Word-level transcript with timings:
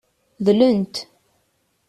Dlent. 0.45 0.95